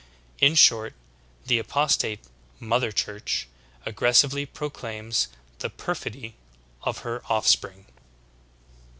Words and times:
In 0.39 0.55
short, 0.55 0.95
the 1.45 1.59
apostate 1.59 2.21
"Mother 2.59 2.91
Church" 2.91 3.47
ag 3.85 3.95
gressively 3.97 4.51
proclaims 4.51 5.27
the 5.59 5.69
perfidy 5.69 6.33
of 6.81 6.97
her 7.05 7.21
offspring. 7.29 7.85